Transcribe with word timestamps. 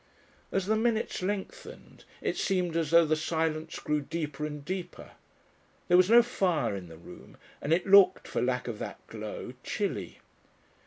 As 0.51 0.65
the 0.65 0.75
minutes 0.75 1.21
lengthened 1.21 2.05
it 2.23 2.35
seemed 2.35 2.75
as 2.75 2.89
though 2.89 3.05
the 3.05 3.15
silence 3.15 3.77
grew 3.77 4.01
deeper 4.01 4.47
and 4.47 4.65
deeper. 4.65 5.11
There 5.89 5.95
was 5.95 6.09
no 6.09 6.23
fire 6.23 6.75
in 6.75 6.87
the 6.87 6.97
room, 6.97 7.37
and 7.61 7.71
it 7.71 7.85
looked, 7.85 8.27
for 8.27 8.41
lack 8.41 8.67
of 8.67 8.79
that 8.79 9.05
glow, 9.05 9.53
chilly. 9.63 10.17